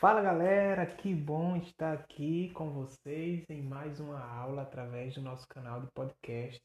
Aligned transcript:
Fala 0.00 0.22
galera, 0.22 0.86
que 0.86 1.14
bom 1.14 1.56
estar 1.56 1.92
aqui 1.92 2.50
com 2.54 2.70
vocês 2.72 3.44
em 3.50 3.60
mais 3.60 4.00
uma 4.00 4.18
aula 4.18 4.62
através 4.62 5.14
do 5.14 5.20
nosso 5.20 5.46
canal 5.46 5.82
de 5.82 5.88
podcast. 5.92 6.58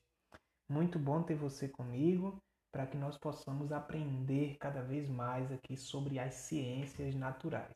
Muito 0.69 0.97
bom 0.97 1.21
ter 1.21 1.35
você 1.35 1.67
comigo 1.67 2.41
para 2.71 2.87
que 2.87 2.95
nós 2.95 3.17
possamos 3.17 3.73
aprender 3.73 4.55
cada 4.57 4.81
vez 4.81 5.09
mais 5.09 5.51
aqui 5.51 5.75
sobre 5.75 6.17
as 6.17 6.33
ciências 6.33 7.13
naturais. 7.13 7.75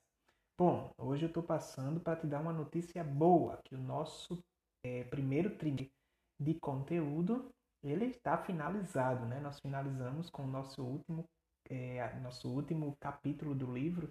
Bom, 0.57 0.91
hoje 0.97 1.25
eu 1.25 1.27
estou 1.27 1.43
passando 1.43 1.99
para 1.99 2.15
te 2.15 2.25
dar 2.25 2.39
uma 2.39 2.53
notícia 2.53 3.03
boa, 3.03 3.59
que 3.65 3.75
o 3.75 3.79
nosso 3.79 4.41
é, 4.85 5.03
primeiro 5.03 5.57
trimestre 5.57 5.91
de 6.39 6.53
conteúdo 6.53 7.49
ele 7.83 8.05
está 8.05 8.37
finalizado, 8.37 9.25
né? 9.25 9.41
Nós 9.41 9.59
finalizamos 9.59 10.29
com 10.29 10.43
o 10.43 10.47
nosso 10.47 10.81
último, 10.81 11.25
é, 11.69 12.17
nosso 12.21 12.49
último 12.49 12.95
capítulo 12.97 13.53
do 13.53 13.69
livro, 13.69 14.09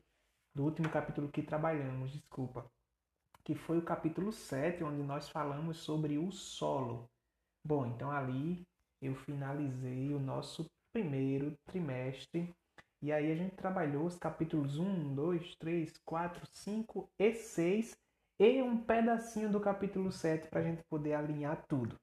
do 0.59 0.65
último 0.65 0.89
capítulo 0.91 1.29
que 1.29 1.41
trabalhamos, 1.41 2.11
desculpa, 2.11 2.69
que 3.45 3.55
foi 3.55 3.79
o 3.79 3.85
capítulo 3.85 4.33
7, 4.33 4.83
onde 4.83 5.05
nós 5.05 5.29
falamos 5.29 5.77
sobre 5.77 6.19
o 6.19 6.33
solo. 6.33 7.09
Bom, 7.65 7.87
então 7.87 8.11
ali 8.11 8.67
eu 9.01 9.15
finalizei 9.15 10.13
o 10.13 10.19
nosso 10.19 10.67
primeiro 10.93 11.57
trimestre 11.65 12.53
e 13.01 13.13
aí 13.13 13.31
a 13.31 13.37
gente 13.37 13.55
trabalhou 13.55 14.05
os 14.05 14.17
capítulos 14.17 14.81
1, 14.81 15.15
2, 15.15 15.55
3, 15.61 15.97
4, 16.05 16.45
5 16.53 17.09
e 17.17 17.35
6 17.35 17.97
e 18.41 18.61
um 18.61 18.83
pedacinho 18.83 19.49
do 19.49 19.61
capítulo 19.61 20.11
7 20.11 20.49
para 20.49 20.59
a 20.59 20.65
gente 20.65 20.83
poder 20.91 21.13
alinhar 21.13 21.65
tudo. 21.69 21.97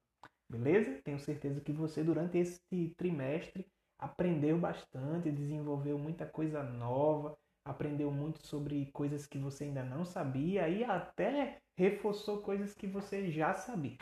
Beleza? 0.50 1.02
Tenho 1.04 1.20
certeza 1.20 1.60
que 1.60 1.74
você, 1.74 2.02
durante 2.02 2.38
esse 2.38 2.62
trimestre, 2.96 3.68
aprendeu 4.00 4.58
bastante, 4.58 5.30
desenvolveu 5.30 6.00
muita 6.00 6.26
coisa 6.26 6.64
nova, 6.64 7.38
aprendeu 7.66 8.12
muito 8.12 8.46
sobre 8.46 8.86
coisas 8.92 9.26
que 9.26 9.40
você 9.40 9.66
ainda 9.66 9.84
não 9.84 10.06
sabia 10.06 10.70
e 10.70 10.84
até 10.84 11.60
reforçou 11.76 12.42
coisas 12.42 12.74
que 12.74 12.86
você 12.86 13.32
já 13.32 13.54
sabia. 13.56 13.98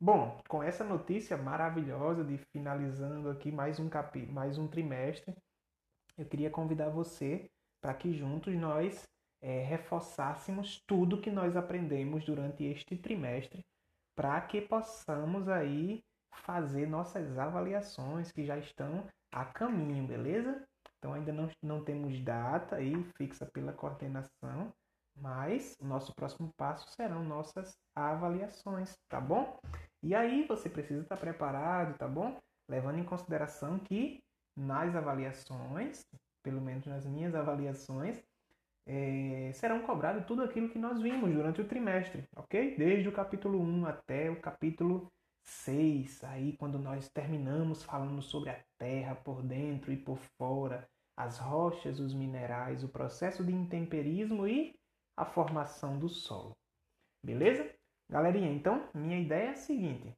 Bom, 0.00 0.40
com 0.48 0.62
essa 0.62 0.84
notícia 0.84 1.36
maravilhosa 1.36 2.24
de 2.24 2.36
finalizando 2.52 3.30
aqui 3.30 3.50
mais 3.50 3.78
um 3.78 3.88
capi 3.88 4.26
mais 4.26 4.58
um 4.58 4.66
trimestre, 4.66 5.34
eu 6.16 6.26
queria 6.26 6.50
convidar 6.50 6.90
você 6.90 7.48
para 7.80 7.94
que 7.94 8.12
juntos 8.12 8.54
nós 8.56 9.08
é, 9.40 9.62
reforçássemos 9.62 10.82
tudo 10.86 11.20
que 11.20 11.30
nós 11.30 11.56
aprendemos 11.56 12.24
durante 12.24 12.64
este 12.64 12.96
trimestre 12.96 13.64
para 14.16 14.40
que 14.40 14.60
possamos 14.60 15.48
aí 15.48 16.02
fazer 16.34 16.88
nossas 16.88 17.38
avaliações 17.38 18.32
que 18.32 18.44
já 18.44 18.58
estão 18.58 19.06
a 19.32 19.44
caminho, 19.44 20.06
beleza? 20.06 20.66
Então 20.98 21.14
ainda 21.14 21.32
não, 21.32 21.48
não 21.62 21.84
temos 21.84 22.20
data 22.20 22.76
aí 22.76 23.02
fixa 23.16 23.46
pela 23.46 23.72
coordenação, 23.72 24.72
mas 25.16 25.76
o 25.80 25.86
nosso 25.86 26.14
próximo 26.14 26.52
passo 26.56 26.88
serão 26.90 27.24
nossas 27.24 27.76
avaliações, 27.94 28.96
tá 29.08 29.20
bom? 29.20 29.58
E 30.02 30.14
aí 30.14 30.46
você 30.46 30.68
precisa 30.68 31.02
estar 31.02 31.16
preparado, 31.16 31.96
tá 31.96 32.06
bom? 32.06 32.38
Levando 32.68 32.98
em 32.98 33.04
consideração 33.04 33.78
que 33.78 34.22
nas 34.56 34.94
avaliações, 34.94 36.04
pelo 36.42 36.60
menos 36.60 36.86
nas 36.86 37.06
minhas 37.06 37.34
avaliações, 37.34 38.22
é, 38.86 39.50
serão 39.54 39.82
cobrados 39.82 40.24
tudo 40.24 40.42
aquilo 40.42 40.70
que 40.70 40.78
nós 40.78 41.00
vimos 41.00 41.32
durante 41.32 41.60
o 41.60 41.68
trimestre, 41.68 42.24
ok? 42.34 42.76
Desde 42.76 43.08
o 43.08 43.12
capítulo 43.12 43.60
1 43.60 43.86
até 43.86 44.30
o 44.30 44.40
capítulo 44.40 45.12
6, 45.48 46.22
aí 46.24 46.56
quando 46.56 46.78
nós 46.78 47.08
terminamos 47.08 47.82
falando 47.82 48.20
sobre 48.20 48.50
a 48.50 48.64
terra 48.76 49.14
por 49.14 49.42
dentro 49.42 49.90
e 49.90 49.96
por 49.96 50.18
fora, 50.18 50.88
as 51.16 51.38
rochas, 51.38 51.98
os 51.98 52.14
minerais, 52.14 52.84
o 52.84 52.88
processo 52.88 53.44
de 53.44 53.52
intemperismo 53.52 54.46
e 54.46 54.78
a 55.16 55.24
formação 55.24 55.98
do 55.98 56.08
solo. 56.08 56.56
Beleza? 57.24 57.74
Galerinha, 58.10 58.52
então, 58.52 58.88
minha 58.94 59.18
ideia 59.18 59.48
é 59.48 59.50
a 59.50 59.54
seguinte: 59.56 60.14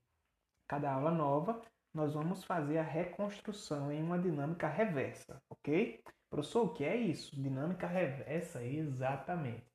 cada 0.69 0.93
aula 0.93 1.11
nova 1.11 1.63
nós 1.95 2.15
vamos 2.15 2.45
fazer 2.45 2.79
a 2.79 2.83
reconstrução 2.83 3.91
em 3.91 4.03
uma 4.03 4.19
dinâmica 4.19 4.69
reversa, 4.69 5.41
ok? 5.49 6.03
Professor, 6.29 6.67
o 6.67 6.75
que 6.75 6.85
é 6.85 6.97
isso? 6.97 7.41
Dinâmica 7.41 7.87
reversa, 7.87 8.63
exatamente. 8.63 9.67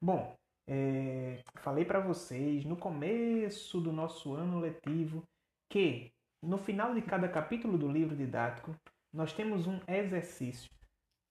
Bom, 0.00 0.36
é, 0.72 1.42
falei 1.56 1.84
para 1.84 1.98
vocês 1.98 2.64
no 2.64 2.76
começo 2.76 3.80
do 3.80 3.90
nosso 3.90 4.34
ano 4.34 4.60
letivo 4.60 5.28
que 5.68 6.12
no 6.40 6.56
final 6.58 6.94
de 6.94 7.02
cada 7.02 7.28
capítulo 7.28 7.76
do 7.76 7.90
livro 7.90 8.14
didático 8.14 8.72
nós 9.12 9.32
temos 9.32 9.66
um 9.66 9.80
exercício. 9.88 10.70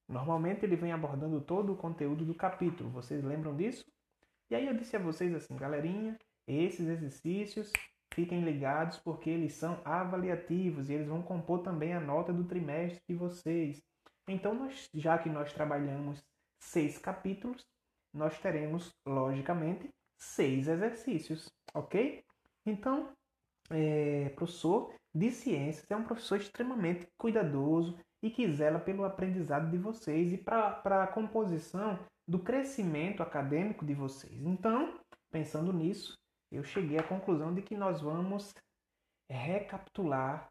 Normalmente 0.10 0.66
ele 0.66 0.76
vem 0.76 0.92
abordando 0.92 1.40
todo 1.40 1.72
o 1.72 1.78
conteúdo 1.78 2.26
do 2.26 2.36
capítulo. 2.36 2.90
Vocês 2.90 3.24
lembram 3.24 3.56
disso? 3.56 3.86
E 4.50 4.56
aí 4.56 4.68
eu 4.68 4.76
disse 4.76 4.98
a 4.98 5.00
vocês 5.00 5.34
assim, 5.34 5.56
galerinha, 5.56 6.18
esses 6.46 6.86
exercícios 6.86 7.72
fiquem 8.14 8.44
ligados 8.44 8.98
porque 8.98 9.30
eles 9.30 9.54
são 9.54 9.80
avaliativos 9.86 10.90
e 10.90 10.94
eles 10.94 11.08
vão 11.08 11.22
compor 11.22 11.62
também 11.62 11.94
a 11.94 12.02
nota 12.02 12.34
do 12.34 12.44
trimestre 12.44 13.02
de 13.08 13.16
vocês. 13.16 13.82
Então, 14.28 14.54
nós, 14.54 14.90
já 14.94 15.18
que 15.18 15.30
nós 15.30 15.54
trabalhamos 15.54 16.22
seis 16.60 16.98
capítulos, 16.98 17.66
nós 18.14 18.40
teremos, 18.40 18.92
logicamente, 19.06 19.90
seis 20.18 20.68
exercícios, 20.68 21.50
ok? 21.74 22.24
Então, 22.66 23.12
é, 23.70 24.30
professor 24.30 24.94
de 25.14 25.32
ciências 25.32 25.90
é 25.90 25.96
um 25.96 26.04
professor 26.04 26.40
extremamente 26.40 27.08
cuidadoso 27.18 27.98
e 28.22 28.30
que 28.30 28.52
zela 28.52 28.80
pelo 28.80 29.04
aprendizado 29.04 29.72
de 29.72 29.78
vocês 29.78 30.34
e 30.34 30.38
para 30.38 31.04
a 31.04 31.08
composição 31.08 32.00
do 32.28 32.40
crescimento 32.40 33.24
acadêmico 33.24 33.86
de 33.86 33.94
vocês. 33.94 34.46
Então, 34.46 35.00
pensando 35.32 35.74
nisso, 35.74 36.18
eu 36.52 36.64
cheguei 36.64 36.98
à 36.98 37.04
conclusão 37.04 37.54
de 37.54 37.62
que 37.62 37.76
nós 37.76 38.02
vamos 38.02 38.54
recapitular 39.30 40.50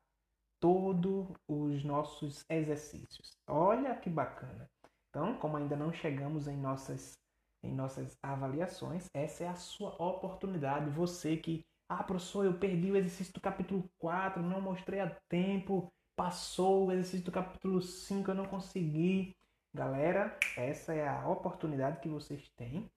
todos 0.60 1.28
os 1.46 1.84
nossos 1.84 2.44
exercícios. 2.48 3.36
Olha 3.48 3.94
que 3.96 4.10
bacana. 4.10 4.68
Então, 5.08 5.36
como 5.38 5.56
ainda 5.56 5.76
não 5.76 5.92
chegamos 5.92 6.48
em 6.48 6.56
nossas, 6.56 7.18
em 7.62 7.74
nossas 7.74 8.16
avaliações, 8.22 9.08
essa 9.14 9.44
é 9.44 9.48
a 9.48 9.54
sua 9.54 9.90
oportunidade. 10.02 10.90
Você 10.90 11.36
que, 11.36 11.64
ah, 11.88 12.02
professor, 12.02 12.44
eu 12.44 12.58
perdi 12.58 12.90
o 12.90 12.96
exercício 12.96 13.32
do 13.34 13.40
capítulo 13.40 13.88
4, 13.98 14.42
não 14.42 14.60
mostrei 14.60 15.00
a 15.00 15.10
tempo, 15.28 15.92
passou 16.16 16.86
o 16.86 16.92
exercício 16.92 17.24
do 17.24 17.32
capítulo 17.32 17.80
5, 17.80 18.30
eu 18.30 18.34
não 18.34 18.46
consegui. 18.46 19.34
Galera, 19.74 20.36
essa 20.56 20.94
é 20.94 21.06
a 21.06 21.28
oportunidade 21.28 22.00
que 22.00 22.08
vocês 22.08 22.48
têm 22.56 22.88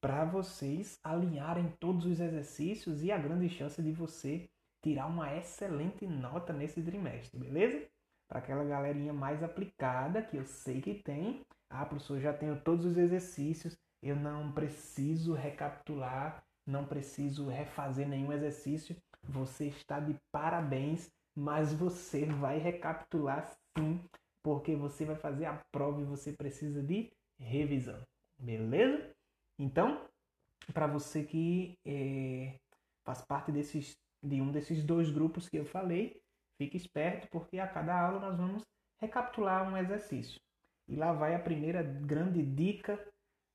para 0.00 0.24
vocês 0.24 1.00
alinharem 1.02 1.74
todos 1.80 2.06
os 2.06 2.20
exercícios 2.20 3.02
e 3.02 3.10
a 3.10 3.18
grande 3.18 3.48
chance 3.48 3.82
de 3.82 3.90
você 3.90 4.48
tirar 4.80 5.06
uma 5.06 5.34
excelente 5.34 6.06
nota 6.06 6.52
nesse 6.52 6.80
trimestre, 6.80 7.38
beleza? 7.38 7.88
Para 8.28 8.38
aquela 8.38 8.64
galerinha 8.64 9.12
mais 9.12 9.42
aplicada, 9.42 10.22
que 10.22 10.36
eu 10.36 10.46
sei 10.46 10.80
que 10.80 11.02
tem. 11.02 11.42
Ah, 11.68 11.84
professor, 11.84 12.20
já 12.20 12.32
tenho 12.32 12.60
todos 12.60 12.84
os 12.84 12.96
exercícios, 12.96 13.76
eu 14.08 14.16
não 14.16 14.52
preciso 14.52 15.32
recapitular, 15.34 16.44
não 16.66 16.84
preciso 16.84 17.48
refazer 17.48 18.08
nenhum 18.08 18.32
exercício. 18.32 18.96
Você 19.22 19.66
está 19.66 19.98
de 19.98 20.16
parabéns, 20.30 21.10
mas 21.34 21.72
você 21.72 22.26
vai 22.26 22.58
recapitular 22.58 23.50
sim, 23.76 24.00
porque 24.42 24.76
você 24.76 25.04
vai 25.04 25.16
fazer 25.16 25.46
a 25.46 25.60
prova 25.72 26.00
e 26.00 26.04
você 26.04 26.32
precisa 26.32 26.82
de 26.82 27.10
revisão, 27.38 28.00
beleza? 28.38 29.10
Então, 29.58 30.06
para 30.72 30.86
você 30.86 31.24
que 31.24 31.78
é, 31.84 32.54
faz 33.04 33.22
parte 33.22 33.50
desses 33.50 33.96
de 34.22 34.40
um 34.40 34.50
desses 34.50 34.82
dois 34.82 35.10
grupos 35.10 35.48
que 35.48 35.56
eu 35.56 35.64
falei, 35.64 36.20
fique 36.58 36.76
esperto 36.76 37.28
porque 37.28 37.58
a 37.58 37.66
cada 37.66 37.98
aula 37.98 38.18
nós 38.18 38.36
vamos 38.36 38.62
recapitular 38.98 39.68
um 39.68 39.76
exercício. 39.76 40.40
E 40.88 40.96
lá 40.96 41.12
vai 41.12 41.34
a 41.34 41.38
primeira 41.38 41.82
grande 41.82 42.42
dica 42.42 42.98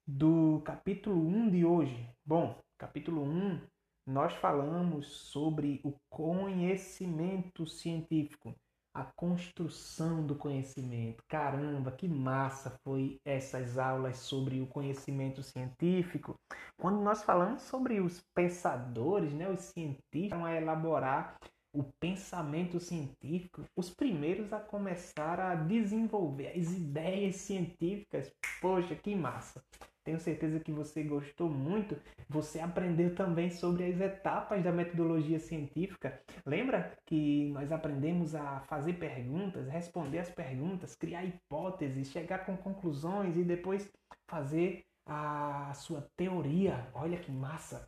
do 0.07 0.61
capítulo 0.65 1.27
1 1.27 1.49
de 1.49 1.65
hoje. 1.65 2.09
Bom, 2.25 2.57
capítulo 2.77 3.23
1 3.23 3.61
nós 4.07 4.33
falamos 4.33 5.07
sobre 5.07 5.79
o 5.83 5.93
conhecimento 6.09 7.67
científico 7.67 8.55
a 8.93 9.05
construção 9.15 10.25
do 10.25 10.35
conhecimento. 10.35 11.23
Caramba, 11.27 11.91
que 11.91 12.07
massa 12.07 12.77
foi 12.83 13.19
essas 13.25 13.77
aulas 13.77 14.17
sobre 14.17 14.61
o 14.61 14.67
conhecimento 14.67 15.41
científico. 15.41 16.35
Quando 16.77 17.01
nós 17.01 17.23
falamos 17.23 17.61
sobre 17.63 18.01
os 18.01 18.21
pensadores, 18.35 19.33
né, 19.33 19.49
os 19.49 19.61
cientistas 19.61 20.41
a 20.41 20.55
elaborar 20.55 21.37
o 21.73 21.83
pensamento 22.01 22.81
científico, 22.81 23.63
os 23.77 23.89
primeiros 23.89 24.51
a 24.51 24.59
começar 24.59 25.39
a 25.39 25.55
desenvolver 25.55 26.49
as 26.49 26.69
ideias 26.73 27.37
científicas. 27.37 28.29
Poxa, 28.59 28.93
que 28.93 29.15
massa! 29.15 29.63
Tenho 30.03 30.19
certeza 30.19 30.59
que 30.59 30.71
você 30.71 31.03
gostou 31.03 31.49
muito. 31.49 31.95
Você 32.27 32.59
aprendeu 32.59 33.13
também 33.13 33.51
sobre 33.51 33.85
as 33.85 33.99
etapas 33.99 34.63
da 34.63 34.71
metodologia 34.71 35.39
científica. 35.39 36.19
Lembra 36.45 36.97
que 37.05 37.49
nós 37.51 37.71
aprendemos 37.71 38.33
a 38.33 38.61
fazer 38.61 38.93
perguntas, 38.93 39.67
responder 39.67 40.19
as 40.19 40.31
perguntas, 40.31 40.95
criar 40.95 41.23
hipóteses, 41.23 42.09
chegar 42.09 42.45
com 42.45 42.57
conclusões 42.57 43.37
e 43.37 43.43
depois 43.43 43.91
fazer 44.27 44.83
a 45.05 45.73
sua 45.75 46.07
teoria. 46.15 46.89
Olha 46.93 47.19
que 47.19 47.31
massa! 47.31 47.87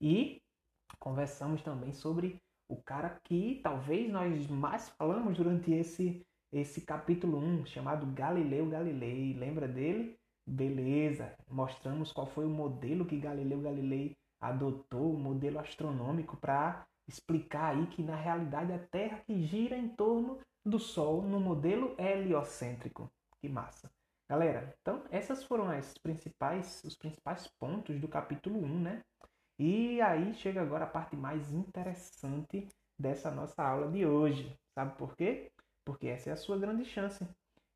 E 0.00 0.42
conversamos 0.98 1.62
também 1.62 1.92
sobre 1.92 2.40
o 2.68 2.82
cara 2.82 3.20
que 3.22 3.60
talvez 3.62 4.10
nós 4.10 4.48
mais 4.48 4.88
falamos 4.88 5.36
durante 5.36 5.72
esse 5.72 6.24
esse 6.52 6.82
capítulo 6.82 7.38
1, 7.38 7.64
chamado 7.64 8.06
Galileu 8.12 8.68
Galilei. 8.68 9.32
Lembra 9.32 9.66
dele? 9.66 10.18
Beleza. 10.46 11.34
Mostramos 11.48 12.12
qual 12.12 12.26
foi 12.26 12.44
o 12.44 12.50
modelo 12.50 13.06
que 13.06 13.18
Galileu 13.18 13.60
Galilei 13.60 14.16
adotou, 14.40 15.14
o 15.14 15.18
modelo 15.18 15.58
astronômico 15.58 16.36
para 16.36 16.84
explicar 17.08 17.74
aí 17.74 17.86
que 17.86 18.02
na 18.02 18.16
realidade 18.16 18.72
a 18.72 18.78
Terra 18.78 19.22
que 19.26 19.42
gira 19.46 19.76
em 19.76 19.88
torno 19.88 20.40
do 20.64 20.78
Sol 20.78 21.22
no 21.22 21.40
modelo 21.40 21.94
heliocêntrico. 21.98 23.10
Que 23.40 23.48
massa. 23.48 23.90
Galera, 24.28 24.74
então 24.80 25.04
essas 25.10 25.44
foram 25.44 25.70
as 25.70 25.98
principais, 25.98 26.82
os 26.84 26.96
principais 26.96 27.48
pontos 27.58 28.00
do 28.00 28.08
capítulo 28.08 28.60
1, 28.64 28.80
né? 28.80 29.02
E 29.58 30.00
aí 30.00 30.34
chega 30.34 30.62
agora 30.62 30.84
a 30.84 30.88
parte 30.88 31.14
mais 31.14 31.52
interessante 31.52 32.68
dessa 32.98 33.30
nossa 33.30 33.62
aula 33.62 33.90
de 33.90 34.06
hoje. 34.06 34.56
Sabe 34.74 34.96
por 34.96 35.14
quê? 35.16 35.52
Porque 35.84 36.06
essa 36.06 36.30
é 36.30 36.32
a 36.32 36.36
sua 36.36 36.58
grande 36.58 36.84
chance. 36.84 37.26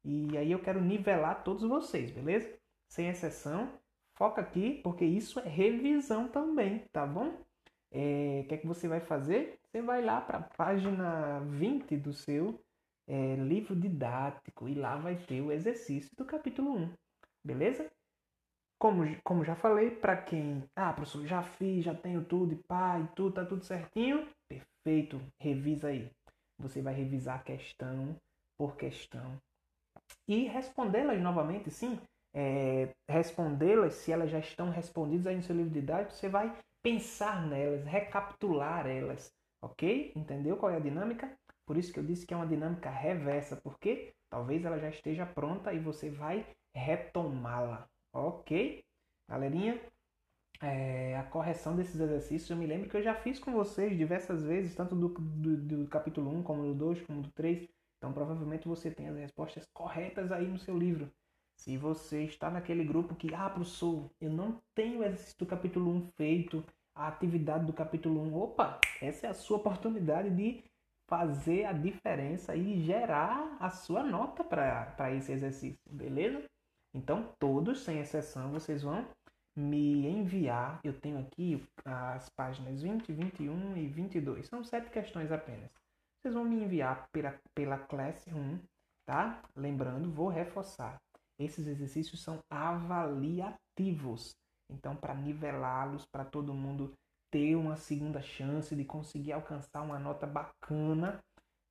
E 0.09 0.39
aí 0.39 0.53
eu 0.53 0.61
quero 0.61 0.81
nivelar 0.81 1.43
todos 1.43 1.65
vocês, 1.65 2.13
beleza? 2.13 2.57
Sem 2.89 3.09
exceção, 3.09 3.69
foca 4.15 4.41
aqui, 4.41 4.81
porque 4.85 5.05
isso 5.05 5.41
é 5.41 5.49
revisão 5.49 6.29
também, 6.29 6.85
tá 6.93 7.05
bom? 7.05 7.37
É, 7.91 8.43
o 8.45 8.49
que 8.49 8.55
é 8.55 8.59
que 8.59 8.69
você 8.69 8.87
vai 8.87 9.01
fazer? 9.01 9.59
Você 9.65 9.83
vai 9.83 10.05
lá 10.05 10.21
para 10.21 10.39
a 10.39 10.43
página 10.43 11.41
20 11.41 11.97
do 11.97 12.13
seu 12.13 12.63
é, 13.09 13.35
livro 13.35 13.75
didático 13.75 14.69
e 14.69 14.75
lá 14.75 14.97
vai 14.97 15.17
ter 15.17 15.41
o 15.41 15.51
exercício 15.51 16.15
do 16.17 16.25
capítulo 16.25 16.77
1, 16.77 16.93
beleza? 17.45 17.91
Como, 18.79 19.03
como 19.25 19.45
já 19.45 19.57
falei, 19.57 19.91
para 19.91 20.17
quem, 20.19 20.63
ah, 20.77 20.93
professor, 20.93 21.27
já 21.27 21.43
fiz, 21.43 21.85
já 21.85 21.95
tenho 21.97 22.25
tudo 22.25 22.53
e 22.53 22.57
pá, 22.57 23.01
e 23.01 23.09
tudo, 23.17 23.35
tá 23.35 23.45
tudo 23.45 23.65
certinho, 23.65 24.25
perfeito, 24.47 25.21
revisa 25.41 25.89
aí. 25.89 26.09
Você 26.61 26.81
vai 26.81 26.95
revisar 26.95 27.43
questão 27.43 28.17
por 28.57 28.77
questão 28.77 29.37
e 30.29 30.45
respondê-las 30.47 31.21
novamente, 31.21 31.71
sim. 31.71 31.99
É, 32.35 32.91
respondê-las, 33.09 33.95
se 33.95 34.13
elas 34.13 34.31
já 34.31 34.39
estão 34.39 34.71
respondidas 34.71 35.27
aí 35.27 35.37
no 35.37 35.43
seu 35.43 35.57
livro 35.57 35.73
didático, 35.73 36.13
você 36.13 36.29
vai 36.29 36.55
pensar 36.83 37.47
nelas, 37.47 37.85
recapitular 37.85 38.87
elas, 38.87 39.33
ok? 39.63 40.13
Entendeu 40.15 40.57
qual 40.57 40.71
é 40.71 40.77
a 40.77 40.81
dinâmica? 40.81 41.37
Por 41.67 41.77
isso 41.77 41.93
que 41.93 41.99
eu 41.99 42.05
disse 42.05 42.27
que 42.27 42.35
é 42.35 42.37
uma 42.37 42.47
dinâmica 42.47 42.91
reversa, 42.91 43.57
porque 43.57 44.13
talvez 44.31 44.65
ela 44.65 44.79
já 44.79 44.89
esteja 44.89 45.27
pronta 45.27 45.73
e 45.73 45.81
você 45.81 46.11
vai 46.11 46.47
retomá-la, 46.75 47.89
ok? 48.13 48.85
Galerinha, 49.29 49.81
é, 50.61 51.17
a 51.17 51.25
correção 51.25 51.75
desses 51.75 52.01
exercícios, 52.01 52.49
eu 52.49 52.57
me 52.57 52.67
lembro 52.67 52.89
que 52.89 52.97
eu 52.97 53.03
já 53.03 53.15
fiz 53.15 53.39
com 53.39 53.53
vocês 53.53 53.97
diversas 53.97 54.45
vezes, 54.45 54.75
tanto 54.75 54.95
do, 54.95 55.09
do, 55.09 55.57
do 55.57 55.89
capítulo 55.89 56.31
1, 56.31 56.43
como 56.43 56.63
do 56.63 56.75
2, 56.75 57.03
como 57.03 57.23
do 57.23 57.31
3. 57.33 57.69
Então, 57.97 58.13
provavelmente 58.13 58.69
você 58.69 58.91
tem 58.91 59.09
as 59.09 59.17
respostas 59.17 59.67
corretas 59.73 60.31
aí 60.31 60.47
no 60.47 60.59
seu 60.59 60.77
livro. 60.77 61.11
Se 61.57 61.77
você 61.77 62.25
está 62.25 62.51
naquele 62.51 62.85
grupo 62.85 63.15
que, 63.15 63.35
ah, 63.35 63.49
professor, 63.49 64.11
eu 64.21 64.31
não 64.31 64.61
tenho 64.75 65.01
o 65.01 65.05
exercício 65.05 65.39
do 65.39 65.47
capítulo 65.47 65.91
1 65.91 66.09
feito, 66.17 66.65
a 66.95 67.09
atividade 67.09 67.65
do 67.65 67.73
capítulo 67.73 68.21
1, 68.23 68.35
opa, 68.37 68.81
essa 69.01 69.27
é 69.27 69.31
a 69.31 69.35
sua 69.35 69.57
oportunidade 69.57 70.31
de 70.31 70.63
fazer 71.09 71.65
a 71.65 71.73
diferença 71.73 72.55
e 72.55 72.83
gerar 72.83 73.57
a 73.61 73.71
sua 73.71 74.03
nota 74.03 74.43
para 74.45 75.15
esse 75.15 75.33
exercício, 75.33 75.79
beleza? 75.91 76.45
Então, 76.95 77.33
todos, 77.39 77.85
sem 77.85 78.01
exceção, 78.01 78.51
vocês 78.51 78.83
vão 78.83 79.07
me 79.55 80.07
enviar. 80.07 80.81
Eu 80.85 80.99
tenho 81.01 81.19
aqui 81.19 81.65
as 81.85 82.29
páginas 82.31 82.83
20, 82.83 83.13
21 83.13 83.77
e 83.77 83.87
22. 83.87 84.47
São 84.47 84.63
sete 84.65 84.91
questões 84.91 85.31
apenas. 85.33 85.71
Vocês 86.27 86.35
vão 86.35 86.45
me 86.45 86.57
enviar 86.57 87.09
pela, 87.13 87.39
pela 87.55 87.79
Classroom, 87.79 88.59
tá? 89.07 89.41
Lembrando, 89.55 90.11
vou 90.11 90.27
reforçar. 90.27 91.01
Esses 91.39 91.69
exercícios 91.69 92.21
são 92.21 92.41
avaliativos. 92.51 94.35
Então, 94.69 94.97
para 94.97 95.15
nivelá-los, 95.15 96.05
para 96.05 96.25
todo 96.25 96.53
mundo 96.53 96.93
ter 97.31 97.55
uma 97.55 97.77
segunda 97.77 98.21
chance 98.21 98.75
de 98.75 98.85
conseguir 98.85 99.35
alcançar 99.35 99.83
uma 99.83 100.01
nota 100.01 100.27
bacana, 100.27 101.21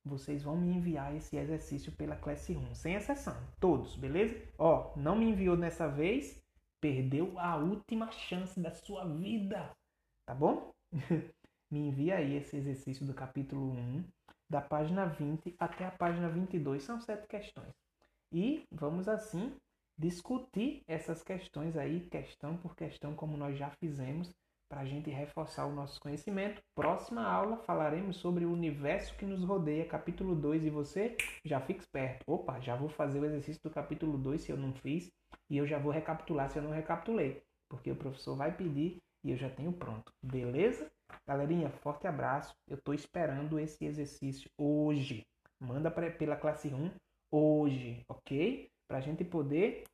vocês 0.02 0.42
vão 0.42 0.56
me 0.56 0.74
enviar 0.74 1.14
esse 1.14 1.36
exercício 1.36 1.92
pela 1.92 2.16
Classroom, 2.16 2.74
sem 2.74 2.94
exceção, 2.94 3.36
todos, 3.60 3.94
beleza? 3.94 4.42
Ó, 4.56 4.96
não 4.96 5.16
me 5.16 5.26
enviou 5.26 5.54
dessa 5.54 5.86
vez, 5.86 6.42
Perdeu 6.80 7.38
a 7.38 7.56
última 7.56 8.10
chance 8.10 8.58
da 8.60 8.70
sua 8.70 9.04
vida. 9.04 9.70
Tá 10.26 10.34
bom? 10.34 10.72
Me 11.68 11.88
envia 11.88 12.16
aí 12.16 12.36
esse 12.36 12.56
exercício 12.56 13.04
do 13.04 13.12
capítulo 13.12 13.72
1, 13.72 14.04
da 14.48 14.60
página 14.60 15.06
20 15.06 15.54
até 15.58 15.86
a 15.86 15.90
página 15.90 16.28
22. 16.28 16.82
São 16.82 17.00
sete 17.00 17.26
questões. 17.26 17.72
E 18.32 18.64
vamos 18.70 19.08
assim 19.08 19.56
discutir 19.98 20.82
essas 20.86 21.22
questões 21.22 21.76
aí, 21.76 22.00
questão 22.10 22.56
por 22.56 22.76
questão, 22.76 23.14
como 23.14 23.36
nós 23.36 23.56
já 23.58 23.70
fizemos, 23.70 24.34
para 24.68 24.80
a 24.80 24.84
gente 24.84 25.10
reforçar 25.10 25.66
o 25.66 25.72
nosso 25.72 26.00
conhecimento. 26.00 26.60
Próxima 26.74 27.22
aula 27.22 27.56
falaremos 27.58 28.16
sobre 28.16 28.44
o 28.44 28.52
universo 28.52 29.16
que 29.16 29.24
nos 29.24 29.42
rodeia, 29.44 29.86
capítulo 29.86 30.34
2. 30.34 30.64
E 30.64 30.70
você 30.70 31.16
já 31.44 31.60
fica 31.60 31.80
esperto. 31.80 32.24
Opa, 32.26 32.60
já 32.60 32.76
vou 32.76 32.88
fazer 32.88 33.20
o 33.20 33.24
exercício 33.24 33.62
do 33.62 33.70
capítulo 33.70 34.18
2 34.18 34.40
se 34.40 34.50
eu 34.50 34.56
não 34.56 34.72
fiz. 34.74 35.10
E 35.48 35.56
eu 35.56 35.66
já 35.66 35.78
vou 35.78 35.92
recapitular 35.92 36.50
se 36.50 36.58
eu 36.58 36.62
não 36.62 36.72
recapitulei. 36.72 37.42
Porque 37.68 37.90
o 37.90 37.96
professor 37.96 38.36
vai 38.36 38.54
pedir 38.54 38.98
e 39.24 39.30
eu 39.30 39.36
já 39.36 39.48
tenho 39.48 39.72
pronto. 39.72 40.12
Beleza? 40.22 40.90
Galerinha, 41.26 41.70
forte 41.70 42.06
abraço. 42.06 42.54
Eu 42.68 42.76
estou 42.76 42.94
esperando 42.94 43.58
esse 43.58 43.84
exercício 43.84 44.50
hoje. 44.56 45.26
Manda 45.60 45.90
pra, 45.90 46.10
pela 46.10 46.36
classe 46.36 46.68
1 46.68 46.90
hoje, 47.30 48.04
ok? 48.08 48.70
Para 48.88 48.98
a 48.98 49.00
gente 49.00 49.24
poder 49.24 49.84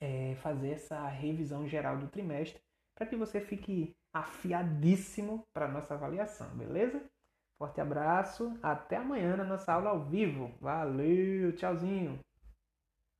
é, 0.00 0.34
fazer 0.36 0.70
essa 0.70 1.06
revisão 1.08 1.66
geral 1.68 1.98
do 1.98 2.08
trimestre 2.08 2.60
para 2.94 3.06
que 3.06 3.16
você 3.16 3.40
fique 3.40 3.94
afiadíssimo 4.12 5.44
para 5.52 5.68
nossa 5.68 5.94
avaliação, 5.94 6.48
beleza? 6.56 7.04
Forte 7.58 7.80
abraço, 7.80 8.58
até 8.62 8.96
amanhã 8.96 9.36
na 9.36 9.44
nossa 9.44 9.72
aula 9.72 9.90
ao 9.90 10.04
vivo. 10.04 10.52
Valeu, 10.60 11.54
tchauzinho! 11.54 12.18